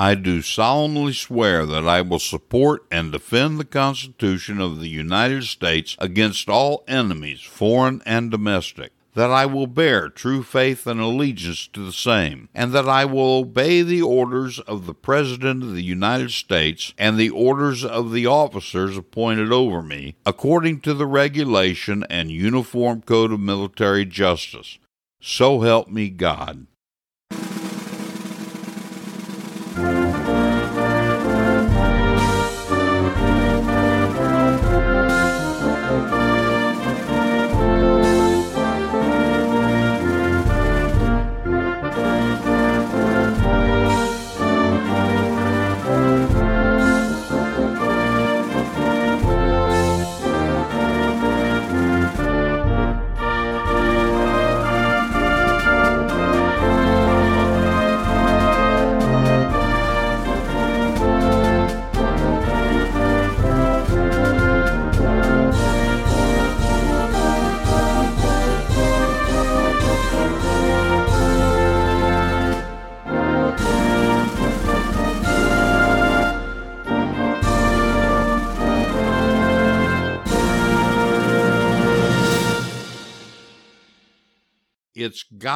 [0.00, 5.44] I do solemnly swear that I will support and defend the Constitution of the United
[5.44, 11.66] States against all enemies, foreign and domestic, that I will bear true faith and allegiance
[11.74, 15.82] to the same, and that I will obey the orders of the President of the
[15.82, 22.06] United States and the orders of the officers appointed over me, according to the regulation
[22.08, 24.78] and Uniform Code of Military Justice.
[25.20, 26.68] So help me God.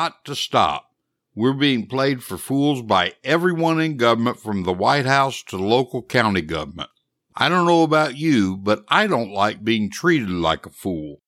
[0.04, 0.90] Got to stop.
[1.34, 6.02] We're being played for fools by everyone in government from the White House to local
[6.02, 6.90] county government.
[7.34, 11.22] I don't know about you, but I don't like being treated like a fool.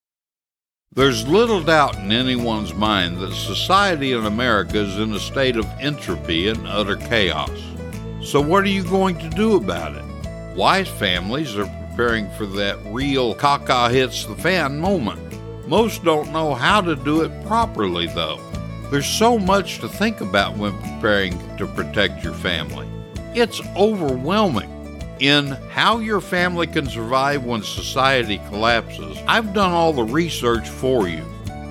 [0.92, 5.64] There's little doubt in anyone's mind that society in America is in a state of
[5.80, 7.58] entropy and utter chaos.
[8.22, 10.54] So, what are you going to do about it?
[10.54, 15.22] Wise families are preparing for that real caca hits the fan moment.
[15.66, 18.38] Most don't know how to do it properly, though.
[18.90, 22.86] There's so much to think about when preparing to protect your family.
[23.34, 24.72] It's overwhelming.
[25.18, 31.08] In How Your Family Can Survive When Society Collapses, I've done all the research for
[31.08, 31.24] you.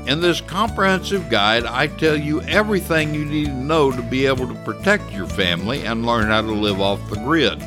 [0.07, 4.47] In this comprehensive guide, I tell you everything you need to know to be able
[4.47, 7.61] to protect your family and learn how to live off the grid.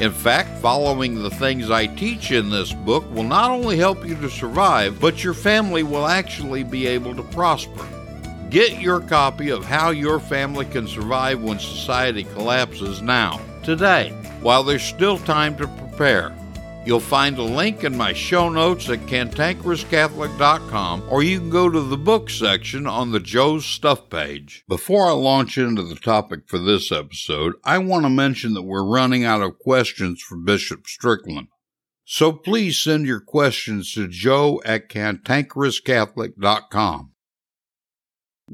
[0.00, 4.14] In fact, following the things I teach in this book will not only help you
[4.16, 7.86] to survive, but your family will actually be able to prosper.
[8.52, 14.10] Get your copy of How Your Family Can Survive When Society Collapses now, today,
[14.42, 16.36] while there's still time to prepare.
[16.84, 21.80] You'll find a link in my show notes at cantankerouscatholic.com, or you can go to
[21.80, 24.64] the book section on the Joe's Stuff page.
[24.68, 28.84] Before I launch into the topic for this episode, I want to mention that we're
[28.84, 31.48] running out of questions for Bishop Strickland.
[32.04, 37.11] So please send your questions to joe at cantankerouscatholic.com.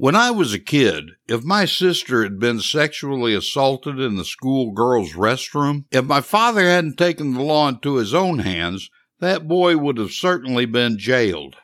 [0.01, 4.71] When I was a kid, if my sister had been sexually assaulted in the school
[4.71, 9.75] girls' restroom, if my father hadn't taken the law into his own hands, that boy
[9.75, 11.57] would have certainly been jailed.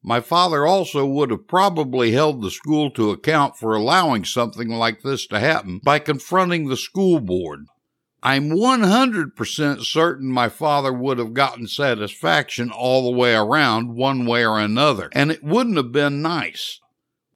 [0.00, 5.02] My father also would have probably held the school to account for allowing something like
[5.02, 7.64] this to happen by confronting the school board.
[8.22, 14.46] I'm 100% certain my father would have gotten satisfaction all the way around, one way
[14.46, 16.78] or another, and it wouldn't have been nice.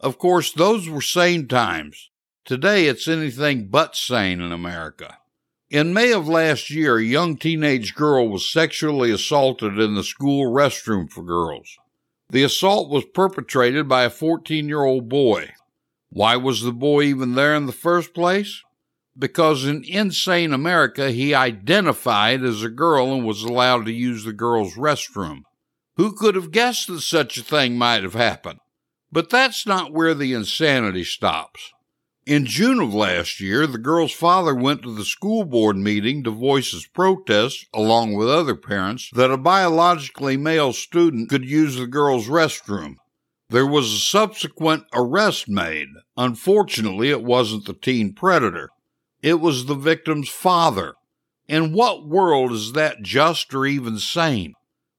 [0.01, 2.11] Of course, those were sane times.
[2.45, 5.19] Today, it's anything but sane in America.
[5.69, 10.53] In May of last year, a young teenage girl was sexually assaulted in the school
[10.53, 11.77] restroom for girls.
[12.31, 15.55] The assault was perpetrated by a 14 year old boy.
[16.11, 18.63] Why was the boy even there in the first place?
[19.19, 24.33] Because in insane America, he identified as a girl and was allowed to use the
[24.33, 25.43] girl's restroom.
[25.97, 28.61] Who could have guessed that such a thing might have happened?
[29.17, 31.73] But that's not where the insanity stops.
[32.27, 36.31] In June of last year, the girl's father went to the school board meeting to
[36.31, 41.87] voice his protest, along with other parents, that a biologically male student could use the
[41.87, 42.97] girl's restroom.
[43.49, 45.89] There was a subsequent arrest made.
[46.19, 48.69] Unfortunately, it wasn't the teen predator.
[49.23, 50.93] It was the victim's father.
[51.49, 54.53] In what world is that just or even sane?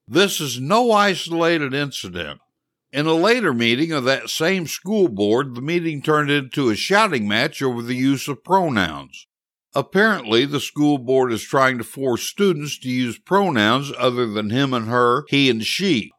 [0.08, 2.40] This is no isolated incident.
[2.90, 7.28] In a later meeting of that same school board, the meeting turned into a shouting
[7.28, 9.26] match over the use of pronouns.
[9.74, 14.72] Apparently, the school board is trying to force students to use pronouns other than him
[14.72, 16.10] and her, he and she.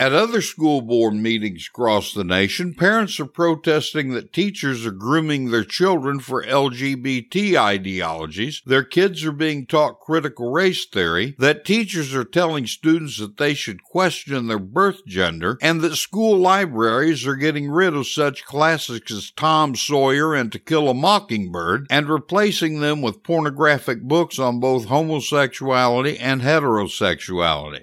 [0.00, 5.50] At other school board meetings across the nation, parents are protesting that teachers are grooming
[5.50, 12.14] their children for LGBT ideologies, their kids are being taught critical race theory, that teachers
[12.14, 17.36] are telling students that they should question their birth gender, and that school libraries are
[17.36, 22.80] getting rid of such classics as Tom Sawyer and To Kill a Mockingbird and replacing
[22.80, 27.82] them with pornographic books on both homosexuality and heterosexuality.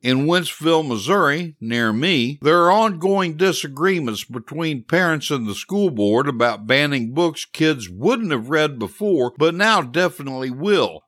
[0.00, 6.28] In Wentzville, Missouri, near me, there are ongoing disagreements between parents and the school board
[6.28, 11.02] about banning books kids wouldn't have read before, but now definitely will.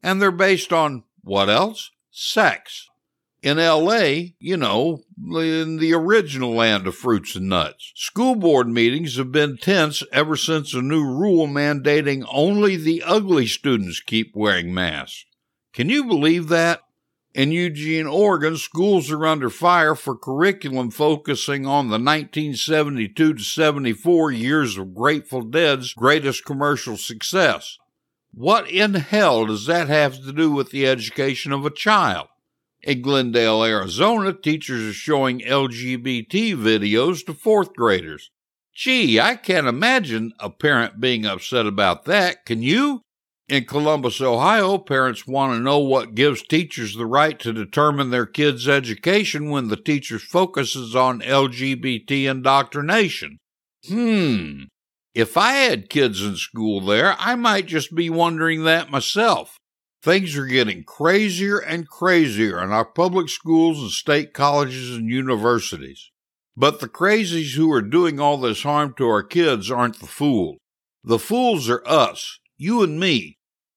[0.00, 1.90] And they're based on what else?
[2.12, 2.88] Sex.
[3.42, 7.92] In LA, you know, in the original land of fruits and nuts.
[7.96, 13.46] School board meetings have been tense ever since a new rule mandating only the ugly
[13.46, 15.24] students keep wearing masks.
[15.72, 16.80] Can you believe that?
[17.36, 24.32] In Eugene, Oregon, schools are under fire for curriculum focusing on the 1972 to 74
[24.32, 27.76] years of Grateful Dead's greatest commercial success.
[28.32, 32.28] What in hell does that have to do with the education of a child?
[32.80, 38.30] In Glendale, Arizona, teachers are showing LGBT videos to fourth graders.
[38.74, 42.46] Gee, I can't imagine a parent being upset about that.
[42.46, 43.02] Can you?
[43.48, 48.26] In Columbus, Ohio, parents want to know what gives teachers the right to determine their
[48.26, 53.38] kids' education when the teacher focuses on LGBT indoctrination.
[53.88, 54.64] Hmm.
[55.14, 59.56] If I had kids in school there, I might just be wondering that myself.
[60.02, 66.10] Things are getting crazier and crazier in our public schools and state colleges and universities.
[66.56, 70.58] But the crazies who are doing all this harm to our kids aren't the fools.
[71.04, 73.35] The fools are us, you and me,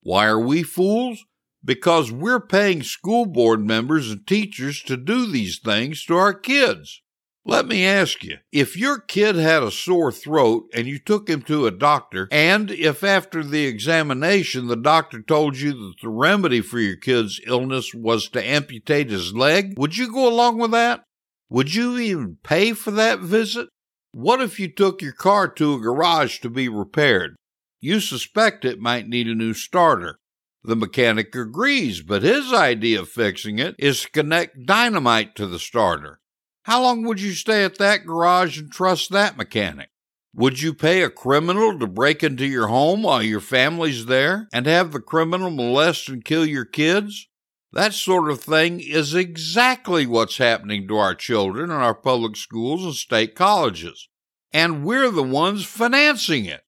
[0.10, 1.24] why are we fools?
[1.64, 7.04] Because we're paying school board members and teachers to do these things to our kids.
[7.46, 11.44] Let me ask you, if your kid had a sore throat and you took him
[11.44, 16.62] to a doctor, and if after the examination the doctor told you that the remedy
[16.62, 21.04] for your kid's illness was to amputate his leg, would you go along with that?
[21.52, 23.70] Would you even pay for that visit?
[24.12, 27.36] What if you took your car to a garage to be repaired?
[27.82, 30.20] You suspect it might need a new starter.
[30.64, 35.60] The mechanic agrees, but his idea of fixing it is to connect dynamite to the
[35.60, 36.20] starter.
[36.64, 39.90] How long would you stay at that garage and trust that mechanic?
[40.36, 44.66] Would you pay a criminal to break into your home while your family's there and
[44.66, 47.28] have the criminal molest and kill your kids?
[47.72, 52.84] That sort of thing is exactly what's happening to our children in our public schools
[52.84, 54.10] and state colleges.
[54.52, 56.62] And we're the ones financing it.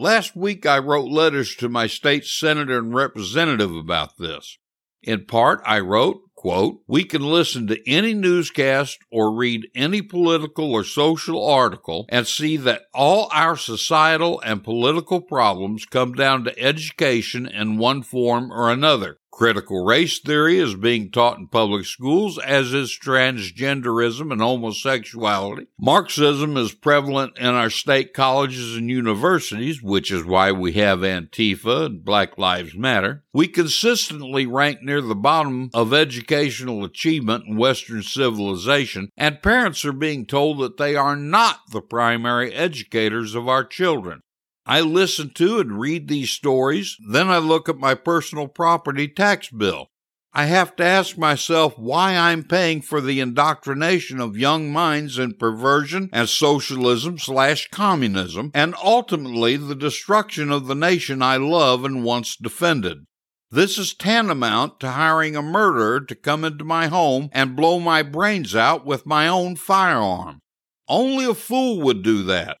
[0.00, 4.56] Last week, I wrote letters to my state senator and representative about this.
[5.02, 10.70] In part, I wrote, quote, We can listen to any newscast or read any political
[10.70, 16.56] or social article and see that all our societal and political problems come down to
[16.56, 19.18] education in one form or another.
[19.38, 25.68] Critical race theory is being taught in public schools, as is transgenderism and homosexuality.
[25.78, 31.86] Marxism is prevalent in our state colleges and universities, which is why we have Antifa
[31.86, 33.22] and Black Lives Matter.
[33.32, 39.92] We consistently rank near the bottom of educational achievement in Western civilization, and parents are
[39.92, 44.22] being told that they are not the primary educators of our children.
[44.68, 49.48] I listen to and read these stories, then I look at my personal property tax
[49.48, 49.88] bill.
[50.34, 55.36] I have to ask myself why I'm paying for the indoctrination of young minds in
[55.36, 62.04] perversion and socialism slash communism, and ultimately the destruction of the nation I love and
[62.04, 63.06] once defended.
[63.50, 68.02] This is tantamount to hiring a murderer to come into my home and blow my
[68.02, 70.40] brains out with my own firearm.
[70.86, 72.58] Only a fool would do that.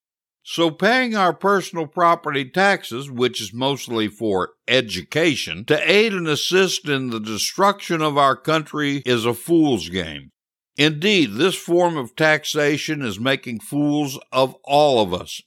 [0.50, 6.88] So paying our personal property taxes, which is mostly for education, to aid and assist
[6.88, 10.30] in the destruction of our country is a fool's game.
[10.78, 15.42] Indeed, this form of taxation is making fools of all of us.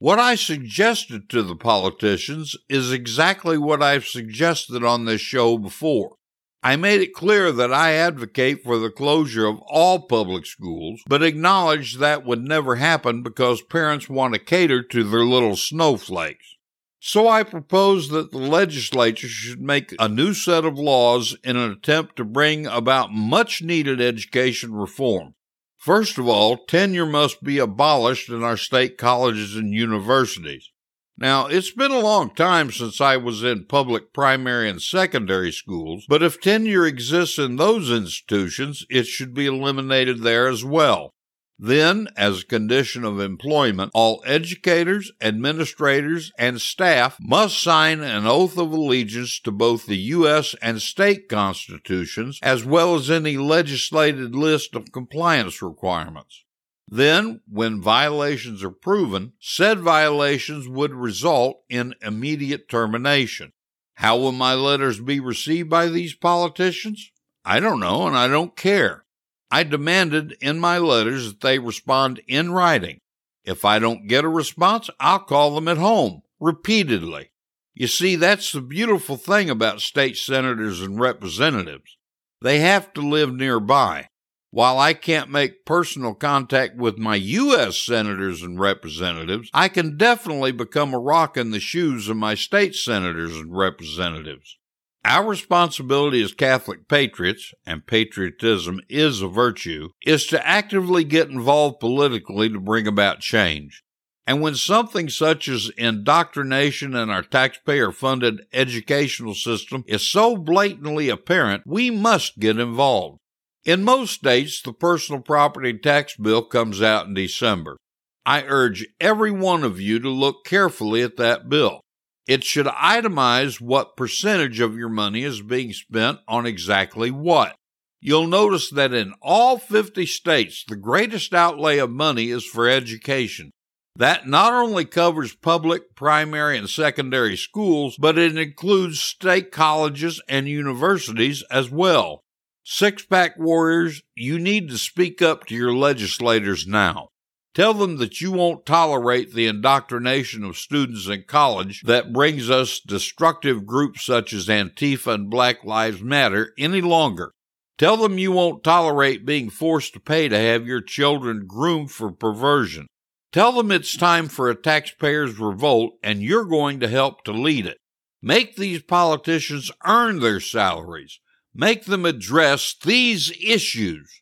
[0.00, 6.17] What I suggested to the politicians is exactly what I've suggested on this show before.
[6.62, 11.22] I made it clear that I advocate for the closure of all public schools, but
[11.22, 16.56] acknowledge that would never happen because parents want to cater to their little snowflakes.
[17.00, 21.70] So I propose that the legislature should make a new set of laws in an
[21.70, 25.34] attempt to bring about much needed education reform.
[25.76, 30.72] First of all, tenure must be abolished in our state colleges and universities.
[31.20, 36.06] Now, it's been a long time since I was in public primary and secondary schools,
[36.08, 41.12] but if tenure exists in those institutions, it should be eliminated there as well.
[41.58, 48.56] Then, as a condition of employment, all educators, administrators, and staff must sign an oath
[48.56, 50.54] of allegiance to both the U.S.
[50.62, 56.44] and state constitutions, as well as any legislated list of compliance requirements.
[56.90, 63.52] Then, when violations are proven, said violations would result in immediate termination.
[63.94, 67.10] How will my letters be received by these politicians?
[67.44, 69.04] I don't know, and I don't care.
[69.50, 73.00] I demanded in my letters that they respond in writing.
[73.44, 77.32] If I don't get a response, I'll call them at home, repeatedly.
[77.74, 81.96] You see, that's the beautiful thing about state senators and representatives.
[82.40, 84.07] They have to live nearby.
[84.50, 87.76] While I can't make personal contact with my U.S.
[87.76, 92.74] senators and representatives, I can definitely become a rock in the shoes of my state
[92.74, 94.56] senators and representatives.
[95.04, 101.78] Our responsibility as Catholic patriots, and patriotism is a virtue, is to actively get involved
[101.78, 103.84] politically to bring about change.
[104.26, 111.10] And when something such as indoctrination in our taxpayer funded educational system is so blatantly
[111.10, 113.20] apparent, we must get involved.
[113.68, 117.76] In most states, the personal property tax bill comes out in December.
[118.24, 121.82] I urge every one of you to look carefully at that bill.
[122.26, 127.56] It should itemize what percentage of your money is being spent on exactly what.
[128.00, 133.50] You'll notice that in all 50 states, the greatest outlay of money is for education.
[133.94, 140.48] That not only covers public, primary, and secondary schools, but it includes state colleges and
[140.48, 142.22] universities as well.
[142.70, 147.08] Six pack warriors, you need to speak up to your legislators now.
[147.54, 152.78] Tell them that you won't tolerate the indoctrination of students in college that brings us
[152.78, 157.32] destructive groups such as Antifa and Black Lives Matter any longer.
[157.78, 162.12] Tell them you won't tolerate being forced to pay to have your children groomed for
[162.12, 162.86] perversion.
[163.32, 167.64] Tell them it's time for a taxpayers' revolt and you're going to help to lead
[167.64, 167.78] it.
[168.20, 171.18] Make these politicians earn their salaries.
[171.54, 174.18] Make them address these issues.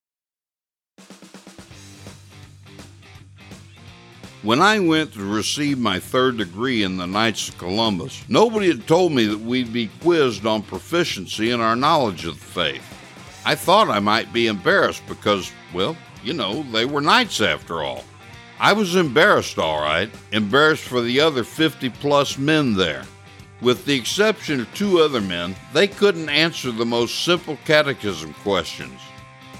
[4.43, 8.87] When I went to receive my third degree in the Knights of Columbus, nobody had
[8.87, 12.85] told me that we'd be quizzed on proficiency in our knowledge of the faith.
[13.45, 18.05] I thought I might be embarrassed because, well, you know, they were knights after all.
[18.61, 23.05] I was embarrassed, all right, embarrassed for the other 50 plus men there.
[23.63, 29.01] With the exception of two other men, they couldn't answer the most simple catechism questions.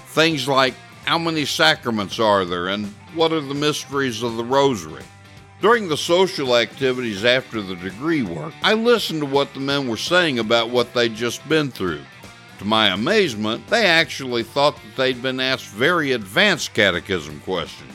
[0.07, 0.75] Things like
[1.05, 5.03] how many sacraments are there and what are the mysteries of the rosary?
[5.61, 9.97] During the social activities after the degree work, I listened to what the men were
[9.97, 12.03] saying about what they'd just been through.
[12.59, 17.93] To my amazement, they actually thought that they'd been asked very advanced catechism questions.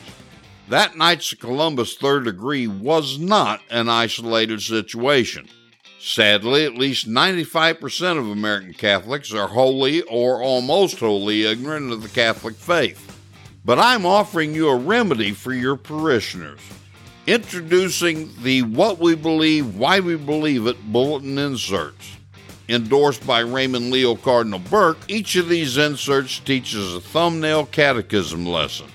[0.67, 5.47] That Knights of Columbus third degree was not an isolated situation.
[6.05, 12.09] Sadly, at least 95% of American Catholics are wholly or almost wholly ignorant of the
[12.09, 13.17] Catholic faith.
[13.63, 16.59] But I'm offering you a remedy for your parishioners.
[17.25, 22.17] Introducing the What We Believe, Why We Believe It bulletin inserts.
[22.67, 28.87] Endorsed by Raymond Leo Cardinal Burke, each of these inserts teaches a thumbnail catechism lesson.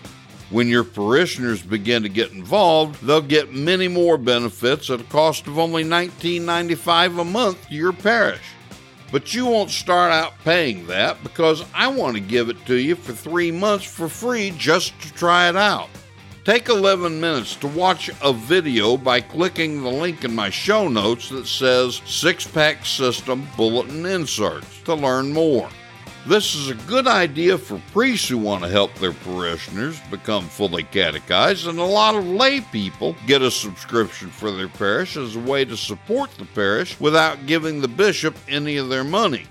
[0.50, 5.46] When your parishioners begin to get involved, they'll get many more benefits at a cost
[5.46, 8.40] of only $19.95 a month to your parish.
[9.12, 12.94] But you won't start out paying that because I want to give it to you
[12.94, 15.88] for three months for free just to try it out.
[16.44, 21.28] Take 11 minutes to watch a video by clicking the link in my show notes
[21.28, 25.68] that says Six Pack System Bulletin Inserts to learn more.
[26.28, 30.82] This is a good idea for priests who want to help their parishioners become fully
[30.82, 35.40] catechized, and a lot of lay people get a subscription for their parish as a
[35.40, 39.46] way to support the parish without giving the bishop any of their money.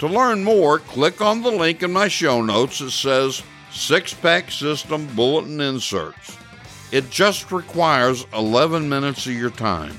[0.00, 4.50] To learn more, click on the link in my show notes that says Six Pack
[4.50, 6.36] System Bulletin Inserts.
[6.90, 9.94] It just requires 11 minutes of your time.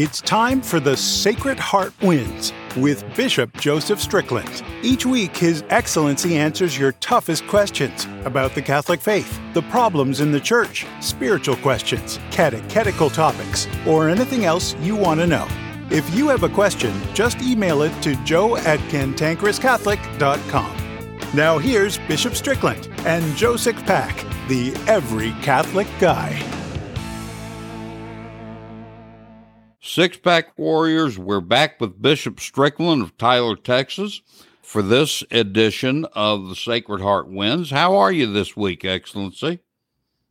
[0.00, 4.62] It's time for the Sacred Heart Wins with Bishop Joseph Strickland.
[4.80, 10.30] Each week, His Excellency answers your toughest questions about the Catholic faith, the problems in
[10.30, 15.48] the Church, spiritual questions, catechetical topics, or anything else you want to know.
[15.90, 20.76] If you have a question, just email it to joe at cantankerouscatholic.com.
[21.34, 26.40] Now here's Bishop Strickland and Joe Pack, the Every Catholic Guy.
[29.88, 34.20] Six Pack Warriors, we're back with Bishop Strickland of Tyler, Texas,
[34.60, 37.70] for this edition of the Sacred Heart Wins.
[37.70, 39.60] How are you this week, Excellency?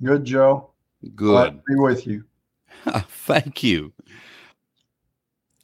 [0.04, 0.70] Good, Joe.
[1.02, 1.16] Good.
[1.16, 2.24] Glad to be with you.
[2.86, 3.94] Thank you.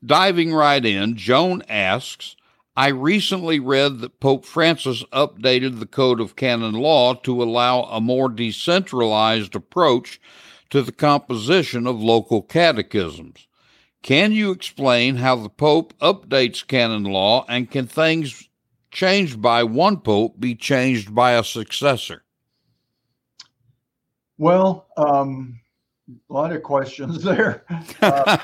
[0.03, 2.35] Diving right in, Joan asks
[2.75, 8.01] I recently read that Pope Francis updated the Code of Canon Law to allow a
[8.01, 10.19] more decentralized approach
[10.71, 13.45] to the composition of local catechisms.
[14.03, 18.49] Can you explain how the Pope updates canon law and can things
[18.91, 22.23] changed by one Pope be changed by a successor?
[24.37, 25.57] Well, um,
[26.29, 27.63] a lot of questions there.
[28.01, 28.39] Uh,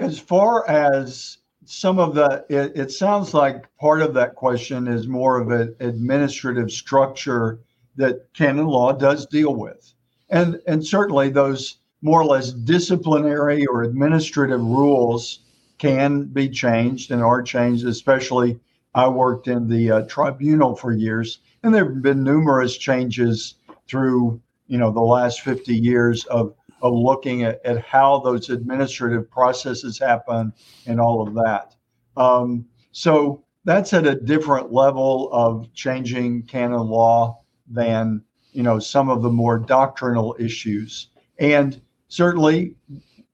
[0.00, 5.06] as far as some of the, it, it, sounds like part of that question is
[5.06, 7.60] more of an administrative structure
[7.94, 9.92] that canon law does deal with.
[10.30, 15.40] And, and certainly those more or less disciplinary or administrative rules
[15.78, 18.58] can be changed and are changed, especially
[18.94, 23.54] I worked in the uh, tribunal for years, and there have been numerous changes
[23.88, 29.30] through you know the last 50 years of of looking at, at how those administrative
[29.30, 30.52] processes happen
[30.86, 31.74] and all of that.
[32.16, 39.08] Um, so that's at a different level of changing canon law than you know some
[39.08, 41.08] of the more doctrinal issues.
[41.38, 42.74] And certainly,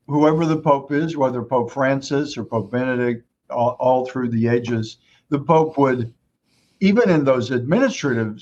[0.07, 4.99] whoever the Pope is, whether Pope Francis or Pope Benedict, all, all through the ages,
[5.31, 6.13] the Pope would,
[6.81, 8.41] even in those administrative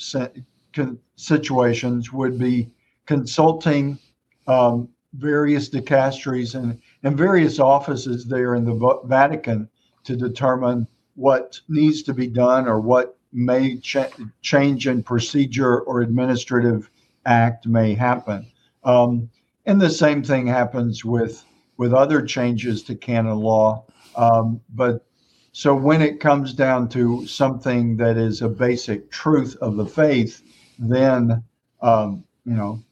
[1.17, 2.69] situations, would be
[3.07, 3.99] consulting
[4.47, 9.69] um, various dicasteries and, and various offices there in the Vatican
[10.03, 13.97] to determine what needs to be done or what may ch-
[14.43, 16.91] change in procedure or administrative
[17.25, 18.47] act may happen.
[18.83, 19.31] Um,
[19.67, 21.45] and the same thing happens with
[21.77, 23.85] with other changes to canon law.
[24.15, 25.05] Um, but
[25.53, 30.43] so when it comes down to something that is a basic truth of the faith,
[30.79, 31.43] then
[31.83, 32.83] um, you know,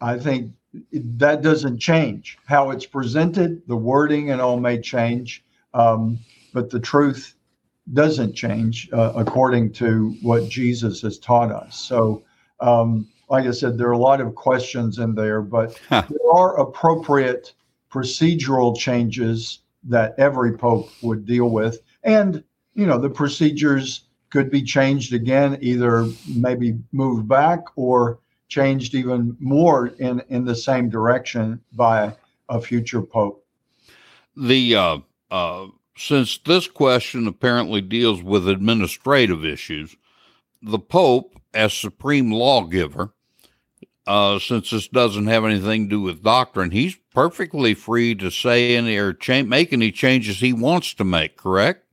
[0.00, 0.52] I think
[0.92, 2.38] that doesn't change.
[2.46, 6.18] How it's presented, the wording and all may change, um,
[6.52, 7.34] but the truth
[7.92, 11.76] doesn't change uh, according to what Jesus has taught us.
[11.76, 12.22] So
[12.60, 16.58] um, like I said, there are a lot of questions in there, but there are
[16.60, 17.52] appropriate
[17.90, 21.80] procedural changes that every pope would deal with.
[22.02, 22.42] And,
[22.74, 29.36] you know, the procedures could be changed again, either maybe moved back or changed even
[29.38, 32.14] more in, in the same direction by
[32.48, 33.44] a future pope.
[34.36, 34.98] The uh,
[35.30, 39.96] uh, since this question apparently deals with administrative issues,
[40.62, 43.12] the Pope, as supreme lawgiver,
[44.06, 48.76] uh, since this doesn't have anything to do with doctrine, he's perfectly free to say
[48.76, 51.84] any or cha- make any changes he wants to make, correct?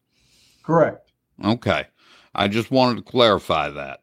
[0.63, 1.11] Correct.
[1.43, 1.85] Okay.
[2.33, 4.01] I just wanted to clarify that.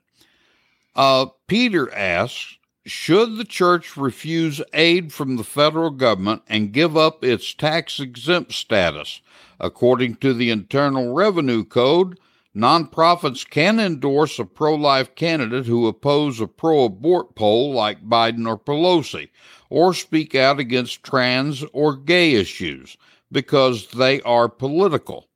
[0.94, 7.22] Uh, Peter asks Should the church refuse aid from the federal government and give up
[7.22, 9.20] its tax exempt status?
[9.60, 12.18] According to the Internal Revenue Code,
[12.56, 18.46] Nonprofits can endorse a pro life candidate who oppose a pro abort pol like Biden
[18.48, 19.28] or Pelosi,
[19.70, 22.96] or speak out against trans or gay issues
[23.30, 25.28] because they are political.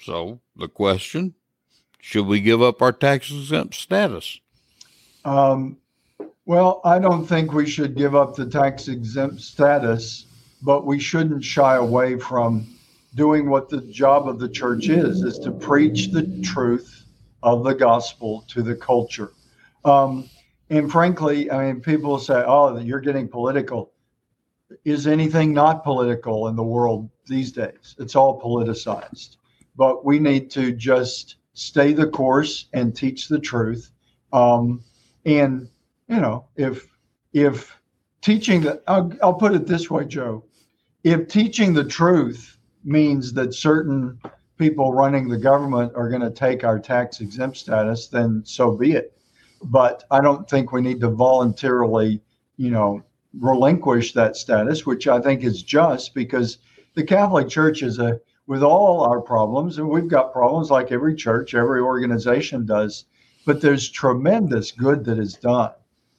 [0.00, 1.34] So the question
[2.00, 4.40] should we give up our tax exempt status?
[5.24, 5.76] Um,
[6.46, 10.24] well, I don't think we should give up the tax exempt status,
[10.62, 12.66] but we shouldn't shy away from
[13.14, 17.04] doing what the job of the church is, is to preach the truth
[17.42, 19.32] of the gospel to the culture.
[19.84, 20.28] Um,
[20.70, 23.92] and frankly, I mean, people say, oh, you're getting political.
[24.84, 27.96] Is anything not political in the world these days?
[27.98, 29.36] It's all politicized.
[29.76, 33.90] But we need to just stay the course and teach the truth.
[34.32, 34.84] Um,
[35.24, 35.68] and,
[36.08, 36.86] you know, if,
[37.32, 37.74] if
[38.20, 40.44] teaching the, I'll, I'll put it this way, Joe,
[41.04, 42.57] if teaching the truth
[42.88, 44.18] means that certain
[44.58, 48.92] people running the government are going to take our tax exempt status, then so be
[48.92, 49.14] it
[49.62, 52.22] but I don't think we need to voluntarily,
[52.56, 53.02] you know,
[53.38, 56.58] relinquish that status, which I think is just because
[56.94, 61.14] the Catholic Church is a, with all our problems, and we've got problems like every
[61.14, 63.04] church, every organization does,
[63.44, 65.72] but there's tremendous good that is done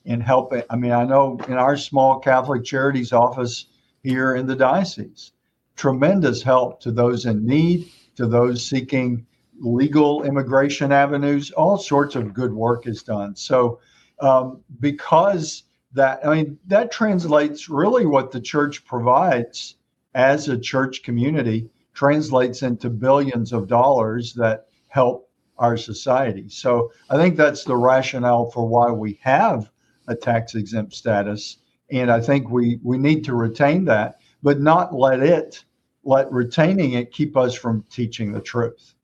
[0.06, 0.64] in helping.
[0.70, 3.66] I mean, I know in our small Catholic Charities office
[4.04, 5.32] here in the diocese,
[5.80, 9.26] tremendous help to those in need, to those seeking
[9.62, 13.34] legal immigration avenues, all sorts of good work is done.
[13.34, 13.80] So,
[14.20, 15.64] um, because
[15.94, 19.76] that, I mean, that translates really what the church provides
[20.16, 26.50] as a church community translates into billions of dollars that help our society.
[26.50, 29.72] So, I think that's the rationale for why we have
[30.10, 31.60] a tax exempt status.
[31.90, 35.64] And I think we, we need to retain that, but not let it,
[36.10, 38.96] let retaining it keep us from teaching the truth.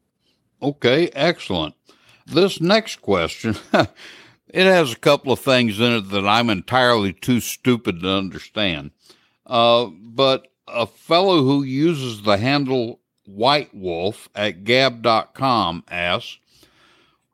[0.61, 1.75] Okay, excellent.
[2.25, 7.39] This next question, it has a couple of things in it that I'm entirely too
[7.39, 8.91] stupid to understand.
[9.45, 16.39] Uh, but a fellow who uses the handle White Wolf at gab.com asks,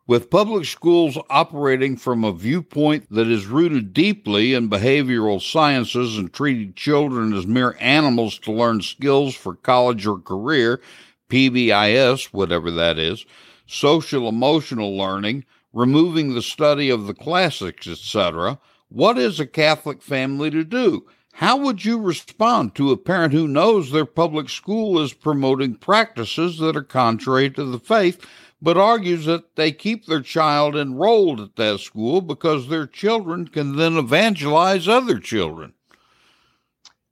[0.08, 6.34] with public schools operating from a viewpoint that is rooted deeply in behavioral sciences and
[6.34, 10.82] treating children as mere animals to learn skills for college or career,
[11.30, 13.26] PBIS, whatever that is,
[13.66, 18.60] social emotional learning, removing the study of the classics, etc.
[18.90, 21.06] What is a Catholic family to do?
[21.34, 26.58] How would you respond to a parent who knows their public school is promoting practices
[26.58, 28.26] that are contrary to the faith,
[28.62, 33.76] but argues that they keep their child enrolled at that school because their children can
[33.76, 35.74] then evangelize other children?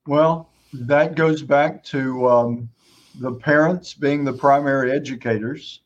[0.08, 2.70] Well, that goes back to um,
[3.20, 5.82] the parents being the primary educators,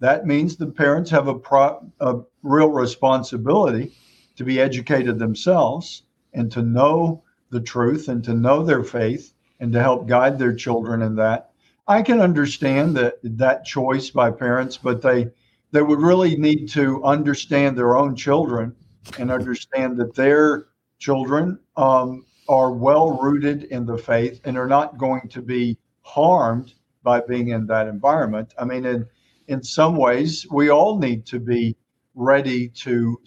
[0.00, 3.92] that means the parents have a, pro, a real responsibility
[4.36, 9.72] to be educated themselves and to know the truth and to know their faith and
[9.72, 11.51] to help guide their children in that.
[11.88, 15.30] I can understand that that choice by parents, but they
[15.72, 18.74] they would really need to understand their own children
[19.18, 20.66] and understand that their
[20.98, 26.74] children um, are well rooted in the faith and are not going to be harmed
[27.02, 28.54] by being in that environment.
[28.58, 29.06] I mean, in
[29.48, 31.76] in some ways, we all need to be
[32.14, 33.20] ready to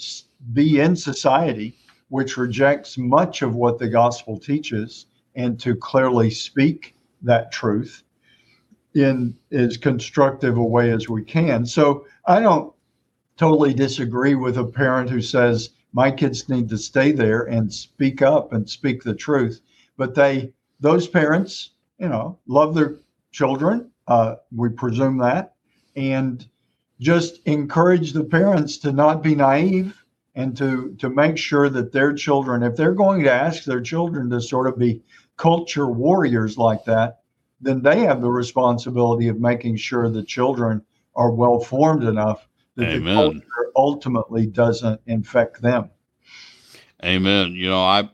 [0.54, 1.76] be in society
[2.10, 8.05] which rejects much of what the gospel teaches and to clearly speak that truth
[8.96, 11.66] in as constructive a way as we can.
[11.66, 12.74] So I don't
[13.38, 18.22] totally disagree with a parent who says my kids need to stay there and speak
[18.22, 19.62] up and speak the truth.
[19.98, 22.98] But they those parents, you know, love their
[23.32, 23.92] children.
[24.08, 25.54] Uh, we presume that.
[25.96, 26.46] And
[27.00, 30.02] just encourage the parents to not be naive
[30.36, 34.30] and to, to make sure that their children, if they're going to ask their children
[34.30, 35.02] to sort of be
[35.38, 37.22] culture warriors like that,
[37.62, 40.82] then they have the responsibility of making sure the children
[41.16, 43.04] are well formed enough that Amen.
[43.04, 45.90] the culture ultimately doesn't infect them.
[47.04, 47.54] Amen.
[47.54, 48.10] You know, I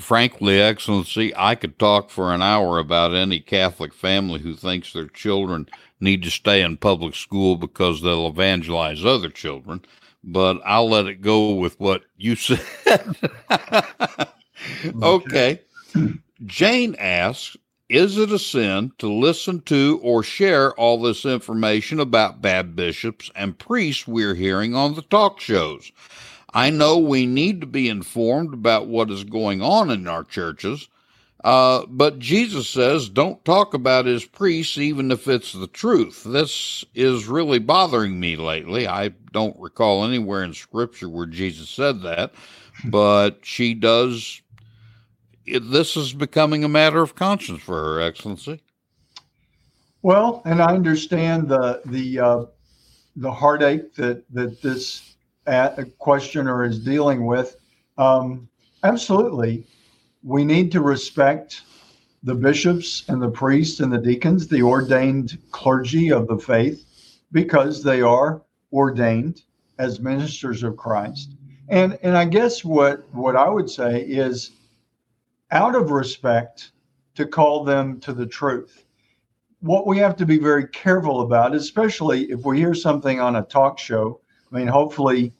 [0.00, 5.06] Frankly, Excellency, I could talk for an hour about any Catholic family who thinks their
[5.06, 5.68] children
[6.00, 9.82] need to stay in public school because they'll evangelize other children,
[10.24, 12.58] but I'll let it go with what you said.
[15.02, 15.60] okay.
[16.46, 17.56] Jane asks
[17.90, 23.32] Is it a sin to listen to or share all this information about bad bishops
[23.34, 25.90] and priests we're hearing on the talk shows?
[26.54, 30.88] I know we need to be informed about what is going on in our churches,
[31.42, 36.22] uh, but Jesus says don't talk about his priests even if it's the truth.
[36.24, 38.86] This is really bothering me lately.
[38.86, 42.34] I don't recall anywhere in Scripture where Jesus said that,
[42.84, 44.42] but she does.
[45.46, 48.60] This is becoming a matter of conscience for her, Excellency.
[50.02, 52.44] Well, and I understand the the uh,
[53.16, 55.14] the heartache that that this
[55.98, 57.56] questioner is dealing with.
[57.98, 58.48] Um,
[58.82, 59.66] absolutely,
[60.22, 61.62] we need to respect
[62.22, 66.84] the bishops and the priests and the deacons, the ordained clergy of the faith,
[67.32, 69.42] because they are ordained
[69.78, 71.34] as ministers of Christ.
[71.68, 74.52] And and I guess what what I would say is
[75.52, 76.72] out of respect
[77.14, 78.84] to call them to the truth.
[79.60, 83.42] What we have to be very careful about, especially if we hear something on a
[83.42, 84.20] talk show.
[84.50, 85.32] I mean, hopefully,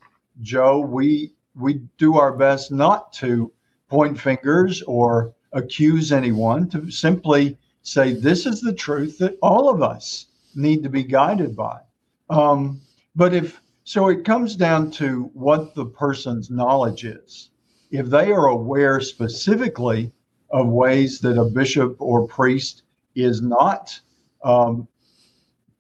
[0.43, 3.53] Joe, we we do our best not to
[3.89, 9.83] point fingers or accuse anyone, to simply say this is the truth that all of
[9.83, 11.81] us need to be guided by.
[12.29, 12.81] Um,
[13.17, 17.50] but if so, it comes down to what the person's knowledge is.
[17.91, 20.13] If they are aware specifically
[20.51, 22.83] of ways that a bishop or priest
[23.15, 23.99] is not
[24.45, 24.87] um,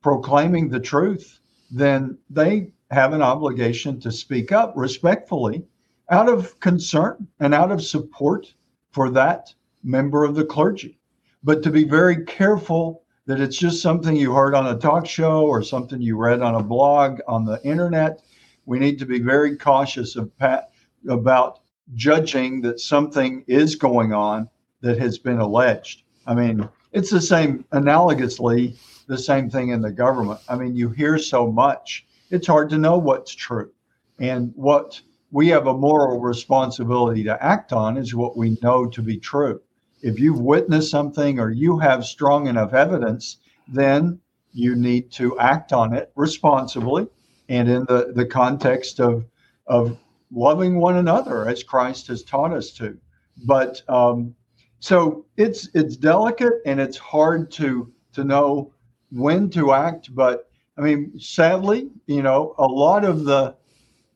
[0.02, 1.38] proclaiming the truth,
[1.70, 5.64] then they have an obligation to speak up respectfully
[6.10, 8.52] out of concern and out of support
[8.90, 10.98] for that member of the clergy.
[11.44, 15.46] But to be very careful that it's just something you heard on a talk show
[15.46, 18.22] or something you read on a blog on the internet.
[18.66, 20.72] We need to be very cautious of pat,
[21.08, 21.60] about
[21.94, 24.48] judging that something is going on
[24.80, 26.02] that has been alleged.
[26.26, 28.76] I mean, it's the same, analogously,
[29.06, 30.40] the same thing in the government.
[30.48, 33.70] I mean, you hear so much, it's hard to know what's true.
[34.18, 35.00] And what
[35.32, 39.60] we have a moral responsibility to act on is what we know to be true.
[40.02, 44.20] If you've witnessed something or you have strong enough evidence, then
[44.52, 47.06] you need to act on it responsibly
[47.48, 49.24] and in the, the context of,
[49.66, 49.96] of
[50.32, 52.96] loving one another as Christ has taught us to.
[53.44, 54.34] But um,
[54.80, 58.72] so it's it's delicate and it's hard to to know
[59.10, 60.14] when to act.
[60.14, 63.54] But I mean, sadly, you know, a lot of the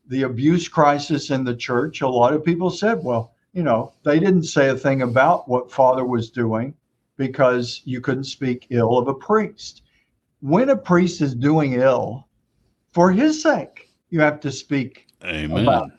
[0.07, 4.19] the abuse crisis in the church, a lot of people said, well, you know, they
[4.19, 6.75] didn't say a thing about what Father was doing
[7.17, 9.83] because you couldn't speak ill of a priest.
[10.41, 12.27] When a priest is doing ill,
[12.93, 15.63] for his sake, you have to speak Amen.
[15.63, 15.95] about it.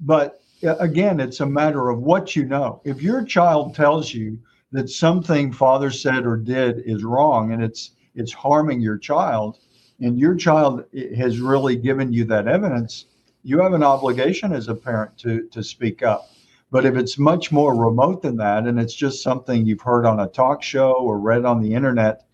[0.00, 2.80] But uh, again, it's a matter of what you know.
[2.84, 4.38] If your child tells you
[4.72, 9.58] that something father said or did is wrong and it's it's harming your child,
[10.00, 10.84] and your child
[11.16, 13.06] has really given you that evidence,
[13.44, 16.28] you have an obligation as a parent to to speak up.
[16.70, 20.20] But if it's much more remote than that, and it's just something you've heard on
[20.20, 22.26] a talk show or read on the internet,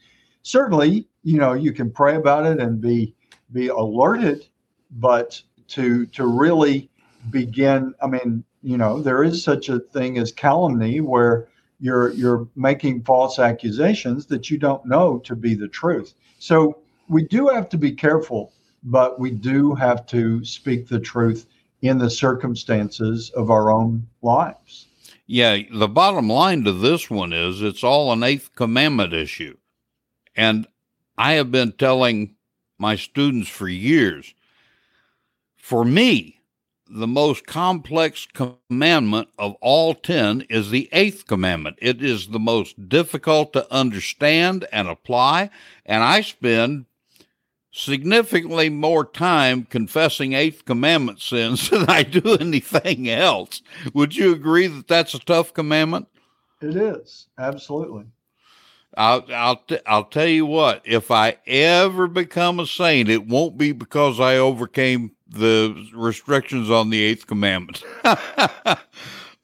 [0.42, 3.14] certainly, you know, you can pray about it and be
[3.52, 4.46] be alerted.
[4.90, 6.90] But to to really
[7.30, 11.48] begin, I mean, you know, there is such a thing as calumny where
[11.80, 16.14] you're you're making false accusations that you don't know to be the truth.
[16.38, 18.52] So we do have to be careful,
[18.84, 21.46] but we do have to speak the truth
[21.82, 24.86] in the circumstances of our own lives.
[25.26, 29.56] Yeah, the bottom line to this one is it's all an eighth commandment issue.
[30.36, 30.66] And
[31.16, 32.36] I have been telling
[32.78, 34.34] my students for years
[35.64, 36.38] for me,
[36.88, 41.78] the most complex commandment of all 10 is the eighth commandment.
[41.80, 45.50] It is the most difficult to understand and apply.
[45.86, 46.86] And I spend
[47.72, 53.62] significantly more time confessing Eighth Commandment sins than I do anything else.
[53.92, 56.06] Would you agree that that's a tough commandment?
[56.62, 58.04] It is absolutely.
[58.96, 60.82] I'll I'll t- I'll tell you what.
[60.84, 66.90] If I ever become a saint, it won't be because I overcame the restrictions on
[66.90, 67.82] the Eighth Commandment.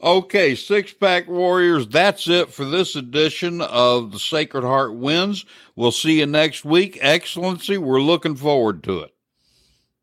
[0.03, 5.45] Okay, six pack warriors, that's it for this edition of the Sacred Heart Wins.
[5.77, 6.99] We'll see you next week.
[7.03, 9.15] Excellency, we're looking forward to it.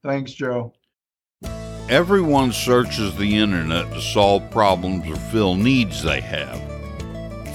[0.04, 0.74] Thanks, Joe.
[1.90, 6.62] Everyone searches the internet to solve problems or fill needs they have.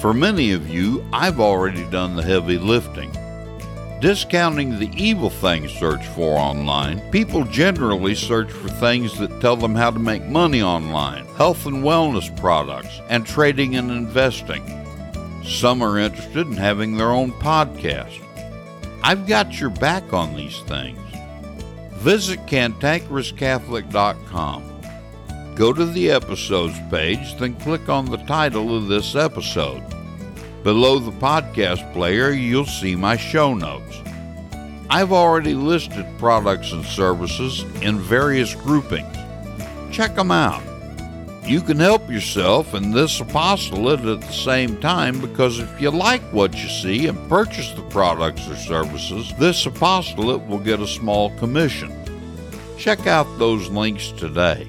[0.00, 3.12] For many of you, I've already done the heavy lifting.
[4.02, 9.76] Discounting the evil things searched for online, people generally search for things that tell them
[9.76, 14.64] how to make money online, health and wellness products, and trading and investing.
[15.44, 18.20] Some are interested in having their own podcast.
[19.04, 20.98] I've got your back on these things.
[21.92, 24.80] Visit cantankerouscatholic.com.
[25.54, 29.91] Go to the episodes page, then click on the title of this episode.
[30.62, 34.00] Below the podcast player, you'll see my show notes.
[34.88, 39.16] I've already listed products and services in various groupings.
[39.90, 40.62] Check them out.
[41.44, 46.22] You can help yourself and this apostolate at the same time because if you like
[46.32, 51.36] what you see and purchase the products or services, this apostolate will get a small
[51.38, 51.92] commission.
[52.78, 54.68] Check out those links today.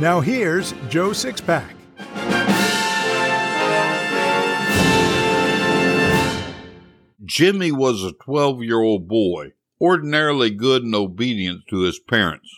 [0.00, 1.74] Now here's Joe Sixpack.
[7.24, 12.48] Jimmy was a 12 year old boy, ordinarily good and obedient to his parents.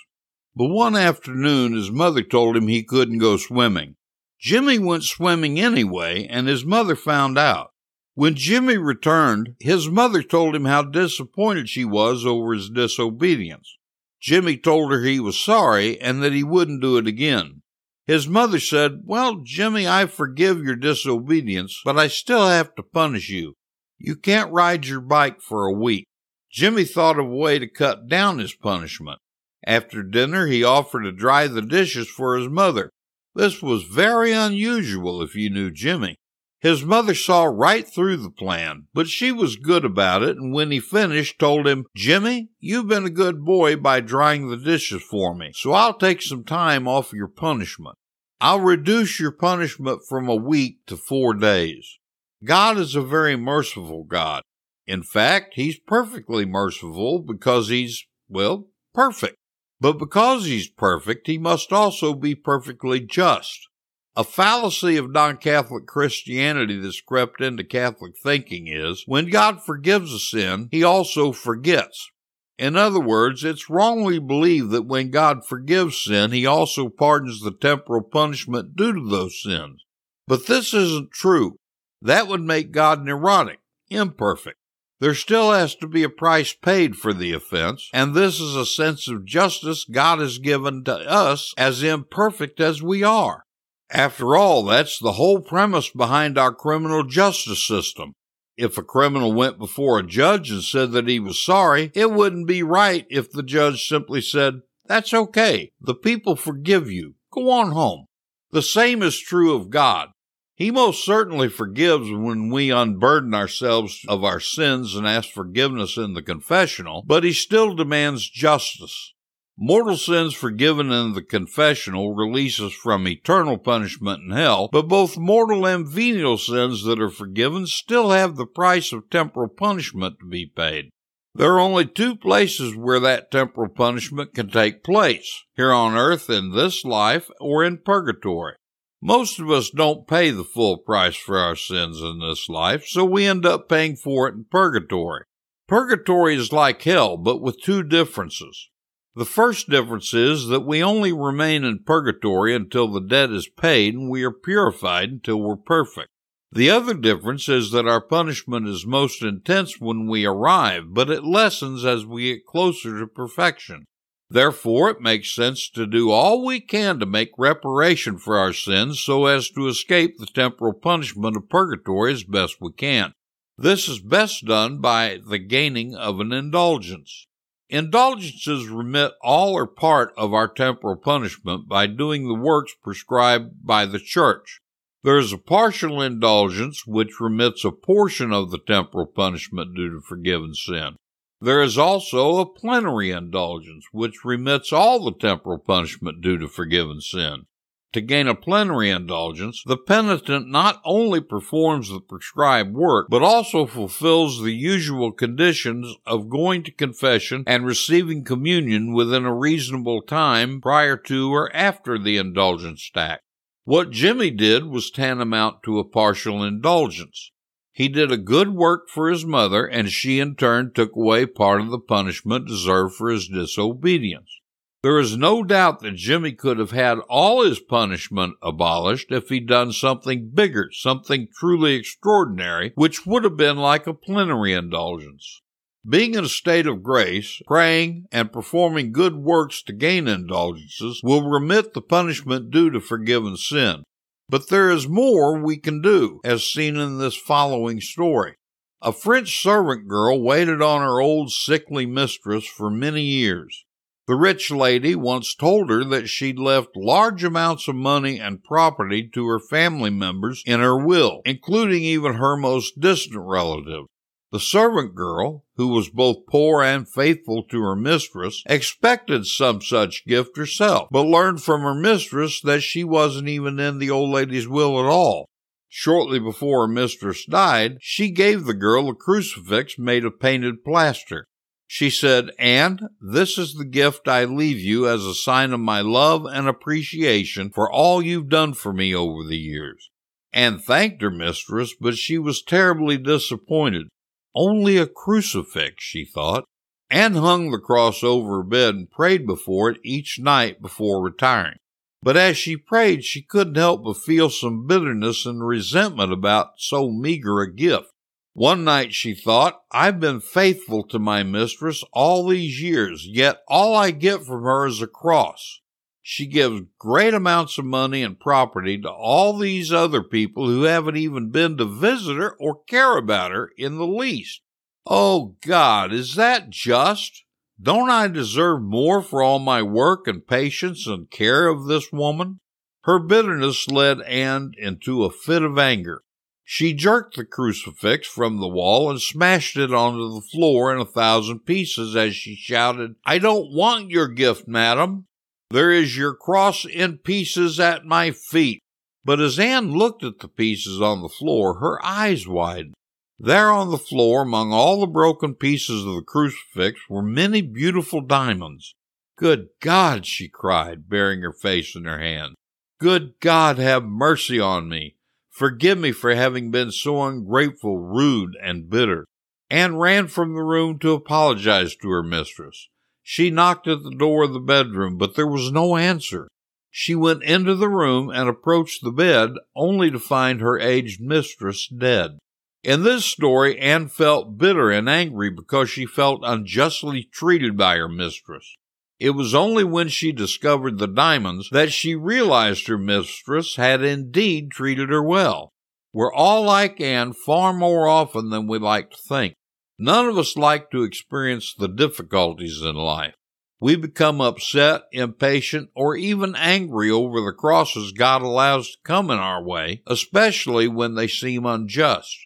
[0.54, 3.96] But one afternoon, his mother told him he couldn't go swimming.
[4.38, 7.72] Jimmy went swimming anyway, and his mother found out.
[8.14, 13.78] When Jimmy returned, his mother told him how disappointed she was over his disobedience.
[14.20, 17.62] Jimmy told her he was sorry and that he wouldn't do it again.
[18.06, 23.28] His mother said, Well, Jimmy, I forgive your disobedience, but I still have to punish
[23.28, 23.54] you.
[23.98, 26.06] You can't ride your bike for a week.
[26.50, 29.20] Jimmy thought of a way to cut down his punishment.
[29.66, 32.90] After dinner, he offered to dry the dishes for his mother.
[33.34, 36.16] This was very unusual if you knew Jimmy.
[36.60, 40.70] His mother saw right through the plan, but she was good about it, and when
[40.70, 45.34] he finished, told him, Jimmy, you've been a good boy by drying the dishes for
[45.34, 47.96] me, so I'll take some time off your punishment.
[48.42, 51.98] I'll reduce your punishment from a week to four days.
[52.44, 54.42] God is a very merciful God.
[54.86, 59.36] In fact, He's perfectly merciful because He's, well, perfect.
[59.80, 63.69] But because He's perfect, He must also be perfectly just.
[64.16, 70.12] A fallacy of non Catholic Christianity that's crept into Catholic thinking is when God forgives
[70.12, 72.10] a sin, He also forgets.
[72.58, 77.52] In other words, it's wrongly believed that when God forgives sin, He also pardons the
[77.52, 79.84] temporal punishment due to those sins.
[80.26, 81.56] But this isn't true.
[82.02, 84.58] That would make God neurotic, imperfect.
[84.98, 88.66] There still has to be a price paid for the offense, and this is a
[88.66, 93.46] sense of justice God has given to us as imperfect as we are.
[93.92, 98.14] After all, that's the whole premise behind our criminal justice system.
[98.56, 102.46] If a criminal went before a judge and said that he was sorry, it wouldn't
[102.46, 105.72] be right if the judge simply said, That's okay.
[105.80, 107.14] The people forgive you.
[107.32, 108.06] Go on home.
[108.52, 110.10] The same is true of God.
[110.54, 116.12] He most certainly forgives when we unburden ourselves of our sins and ask forgiveness in
[116.12, 119.14] the confessional, but he still demands justice.
[119.62, 125.18] Mortal sins forgiven in the confessional release us from eternal punishment in hell, but both
[125.18, 130.26] mortal and venial sins that are forgiven still have the price of temporal punishment to
[130.26, 130.88] be paid.
[131.34, 136.30] There are only two places where that temporal punishment can take place here on earth
[136.30, 138.54] in this life or in purgatory.
[139.02, 143.04] Most of us don't pay the full price for our sins in this life, so
[143.04, 145.24] we end up paying for it in purgatory.
[145.68, 148.69] Purgatory is like hell, but with two differences.
[149.16, 153.94] The first difference is that we only remain in purgatory until the debt is paid
[153.94, 156.08] and we are purified until we're perfect.
[156.52, 161.24] The other difference is that our punishment is most intense when we arrive, but it
[161.24, 163.84] lessens as we get closer to perfection.
[164.28, 169.00] Therefore, it makes sense to do all we can to make reparation for our sins
[169.00, 173.12] so as to escape the temporal punishment of purgatory as best we can.
[173.58, 177.26] This is best done by the gaining of an indulgence.
[177.72, 183.86] Indulgences remit all or part of our temporal punishment by doing the works prescribed by
[183.86, 184.60] the Church.
[185.04, 190.00] There is a partial indulgence which remits a portion of the temporal punishment due to
[190.00, 190.96] forgiven sin.
[191.40, 197.00] There is also a plenary indulgence, which remits all the temporal punishment due to forgiven
[197.00, 197.46] sin.
[197.92, 203.66] To gain a plenary indulgence, the penitent not only performs the prescribed work, but also
[203.66, 210.60] fulfills the usual conditions of going to confession and receiving communion within a reasonable time
[210.60, 213.24] prior to or after the indulgence act.
[213.64, 217.32] What Jimmy did was tantamount to a partial indulgence.
[217.72, 221.60] He did a good work for his mother, and she in turn took away part
[221.60, 224.39] of the punishment deserved for his disobedience.
[224.82, 229.46] There is no doubt that Jimmy could have had all his punishment abolished if he'd
[229.46, 235.42] done something bigger, something truly extraordinary, which would have been like a plenary indulgence.
[235.86, 241.28] Being in a state of grace, praying, and performing good works to gain indulgences will
[241.28, 243.84] remit the punishment due to forgiven sin.
[244.30, 248.36] But there is more we can do, as seen in this following story.
[248.80, 253.66] A French servant girl waited on her old sickly mistress for many years.
[254.10, 259.08] The rich lady once told her that she'd left large amounts of money and property
[259.14, 263.84] to her family members in her will, including even her most distant relative.
[264.32, 270.04] The servant girl, who was both poor and faithful to her mistress, expected some such
[270.04, 274.48] gift herself, but learned from her mistress that she wasn't even in the old lady's
[274.48, 275.28] will at all.
[275.68, 281.28] Shortly before her mistress died, she gave the girl a crucifix made of painted plaster.
[281.72, 285.82] She said, And this is the gift I leave you as a sign of my
[285.82, 289.88] love and appreciation for all you've done for me over the years.
[290.32, 293.86] Anne thanked her mistress, but she was terribly disappointed.
[294.34, 296.42] Only a crucifix, she thought.
[296.90, 301.58] Anne hung the cross over her bed and prayed before it each night before retiring.
[302.02, 306.90] But as she prayed, she couldn't help but feel some bitterness and resentment about so
[306.90, 307.92] meager a gift.
[308.40, 313.76] One night she thought, I've been faithful to my mistress all these years, yet all
[313.76, 315.60] I get from her is a cross.
[316.00, 320.96] She gives great amounts of money and property to all these other people who haven't
[320.96, 324.40] even been to visit her or care about her in the least.
[324.86, 327.24] Oh God, is that just?
[327.60, 332.40] Don't I deserve more for all my work and patience and care of this woman?
[332.84, 336.04] Her bitterness led Anne into a fit of anger.
[336.52, 340.84] She jerked the crucifix from the wall and smashed it onto the floor in a
[340.84, 345.06] thousand pieces as she shouted, I don't want your gift, madam.
[345.50, 348.58] There is your cross in pieces at my feet.
[349.04, 352.74] But as Anne looked at the pieces on the floor, her eyes widened.
[353.16, 358.00] There on the floor, among all the broken pieces of the crucifix, were many beautiful
[358.00, 358.74] diamonds.
[359.16, 362.34] Good God, she cried, burying her face in her hands.
[362.80, 364.96] Good God, have mercy on me.
[365.40, 369.06] Forgive me for having been so ungrateful, rude, and bitter.
[369.48, 372.68] Anne ran from the room to apologize to her mistress.
[373.02, 376.28] She knocked at the door of the bedroom, but there was no answer.
[376.70, 381.66] She went into the room and approached the bed, only to find her aged mistress
[381.68, 382.18] dead.
[382.62, 387.88] In this story, Anne felt bitter and angry because she felt unjustly treated by her
[387.88, 388.58] mistress.
[389.00, 394.50] It was only when she discovered the diamonds that she realized her mistress had indeed
[394.50, 395.54] treated her well.
[395.92, 399.34] We're all like Anne far more often than we like to think.
[399.78, 403.14] None of us like to experience the difficulties in life.
[403.58, 409.18] We become upset, impatient, or even angry over the crosses God allows to come in
[409.18, 412.16] our way, especially when they seem unjust.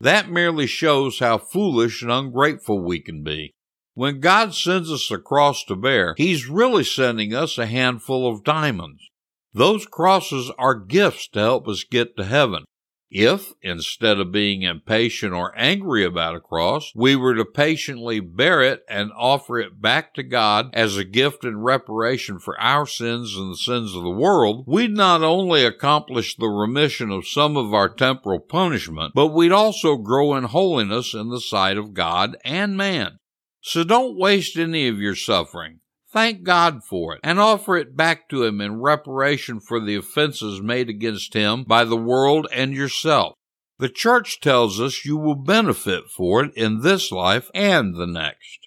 [0.00, 3.54] That merely shows how foolish and ungrateful we can be.
[3.98, 8.44] When God sends us a cross to bear, He's really sending us a handful of
[8.44, 9.02] diamonds.
[9.52, 12.62] Those crosses are gifts to help us get to heaven.
[13.10, 18.62] If, instead of being impatient or angry about a cross, we were to patiently bear
[18.62, 23.34] it and offer it back to God as a gift in reparation for our sins
[23.36, 27.74] and the sins of the world, we'd not only accomplish the remission of some of
[27.74, 32.76] our temporal punishment, but we'd also grow in holiness in the sight of God and
[32.76, 33.18] man.
[33.60, 35.80] So don't waste any of your suffering.
[36.10, 40.62] Thank God for it and offer it back to Him in reparation for the offenses
[40.62, 43.34] made against Him by the world and yourself.
[43.78, 48.66] The church tells us you will benefit for it in this life and the next.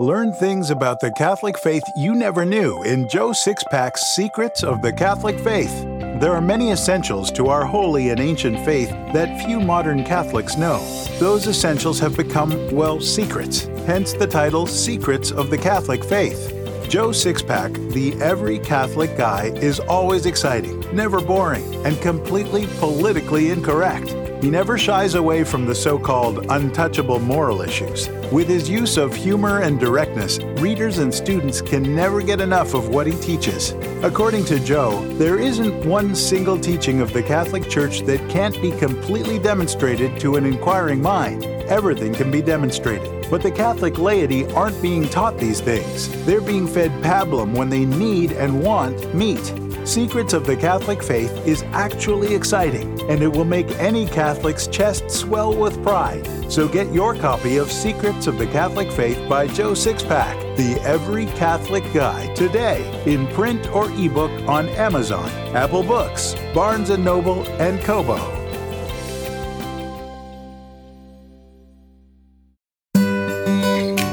[0.00, 4.92] Learn things about the Catholic faith you never knew in Joe Sixpack's Secrets of the
[4.92, 5.91] Catholic Faith.
[6.22, 10.78] There are many essentials to our holy and ancient faith that few modern Catholics know.
[11.18, 16.56] Those essentials have become, well, secrets, hence the title Secrets of the Catholic Faith.
[16.88, 24.14] Joe Sixpack, the every Catholic guy, is always exciting, never boring, and completely politically incorrect.
[24.42, 28.08] He never shies away from the so called untouchable moral issues.
[28.32, 32.88] With his use of humor and directness, readers and students can never get enough of
[32.88, 33.70] what he teaches.
[34.02, 38.72] According to Joe, there isn't one single teaching of the Catholic Church that can't be
[38.72, 41.44] completely demonstrated to an inquiring mind.
[41.44, 43.30] Everything can be demonstrated.
[43.30, 46.08] But the Catholic laity aren't being taught these things.
[46.26, 49.54] They're being fed pablum when they need and want meat.
[49.84, 55.10] Secrets of the Catholic Faith is actually exciting, and it will make any Catholic's chest
[55.10, 56.24] swell with pride.
[56.50, 61.26] So get your copy of Secrets of the Catholic Faith by Joe Sixpack, the Every
[61.26, 67.80] Catholic Guy, today in print or ebook on Amazon, Apple Books, Barnes & Noble, and
[67.80, 68.18] Kobo.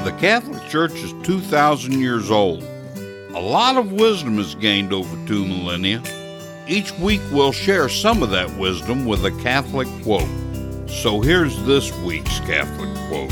[0.04, 2.64] The Catholic Church is 2,000 years old.
[3.40, 6.04] A lot of wisdom is gained over two millennia.
[6.68, 10.28] Each week we'll share some of that wisdom with a Catholic quote.
[10.90, 13.32] So here's this week's Catholic quote.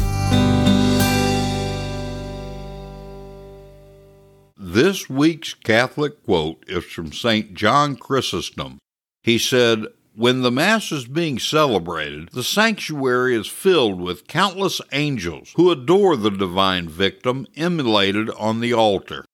[4.56, 7.54] This week's Catholic quote is from St.
[7.54, 8.78] John Chrysostom.
[9.24, 15.52] He said, When the Mass is being celebrated, the sanctuary is filled with countless angels
[15.58, 19.26] who adore the divine victim immolated on the altar.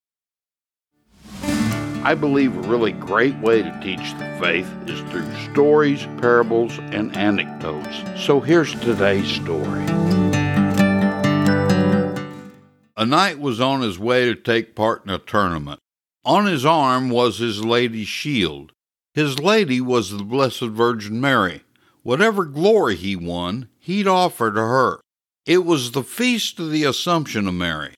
[2.06, 7.16] I believe a really great way to teach the faith is through stories, parables, and
[7.16, 8.04] anecdotes.
[8.22, 9.86] So here's today's story.
[12.98, 15.80] A knight was on his way to take part in a tournament.
[16.26, 18.74] On his arm was his lady's shield.
[19.14, 21.62] His lady was the Blessed Virgin Mary.
[22.02, 25.00] Whatever glory he won, he'd offer to her.
[25.46, 27.94] It was the feast of the Assumption of Mary.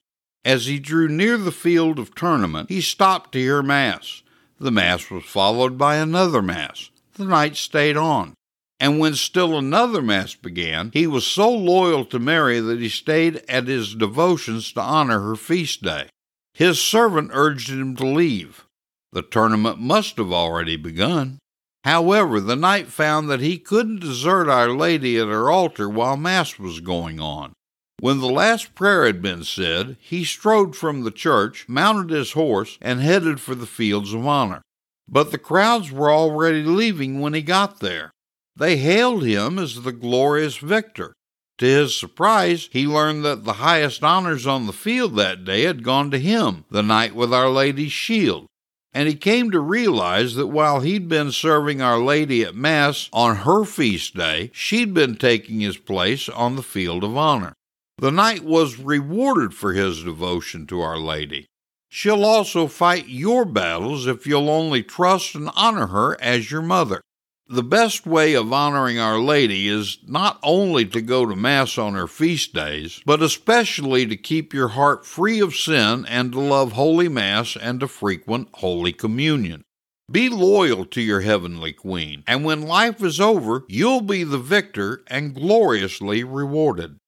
[0.46, 4.22] As he drew near the field of tournament, he stopped to hear Mass.
[4.60, 6.90] The Mass was followed by another Mass.
[7.14, 8.34] The knight stayed on.
[8.78, 13.42] And when still another Mass began, he was so loyal to Mary that he stayed
[13.48, 16.10] at his devotions to honor her feast day.
[16.54, 18.66] His servant urged him to leave.
[19.10, 21.40] The tournament must have already begun.
[21.82, 26.56] However, the knight found that he couldn't desert Our Lady at her altar while Mass
[26.56, 27.55] was going on.
[27.98, 32.76] When the last prayer had been said, he strode from the church, mounted his horse,
[32.82, 34.60] and headed for the fields of honor.
[35.08, 38.10] But the crowds were already leaving when he got there.
[38.54, 41.14] They hailed him as the glorious victor.
[41.58, 45.82] To his surprise, he learned that the highest honors on the field that day had
[45.82, 48.46] gone to him, the knight with Our Lady's shield.
[48.92, 53.36] And he came to realize that while he'd been serving Our Lady at Mass on
[53.36, 57.54] her feast day, she'd been taking his place on the field of honor.
[57.98, 61.46] The knight was rewarded for his devotion to Our Lady.
[61.88, 67.00] She'll also fight your battles if you'll only trust and honor her as your mother.
[67.48, 71.94] The best way of honoring Our Lady is not only to go to Mass on
[71.94, 76.72] her feast days, but especially to keep your heart free of sin and to love
[76.72, 79.62] Holy Mass and to frequent Holy Communion.
[80.10, 85.02] Be loyal to your heavenly Queen, and when life is over, you'll be the victor
[85.06, 86.98] and gloriously rewarded.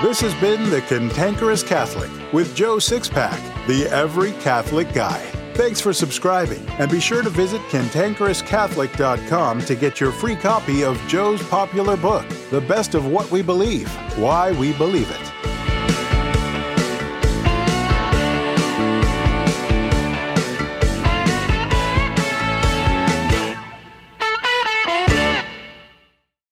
[0.00, 5.18] This has been The Cantankerous Catholic with Joe Sixpack, the Every Catholic Guy.
[5.54, 11.04] Thanks for subscribing, and be sure to visit cantankerouscatholic.com to get your free copy of
[11.08, 15.57] Joe's popular book, The Best of What We Believe Why We Believe It.